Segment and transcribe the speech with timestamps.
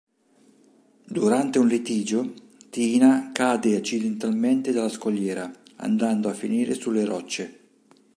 [1.05, 2.33] Durante un litigio,
[2.71, 7.59] Tina cade accidentalmente dalla scogliera, andando a finire sulle rocce.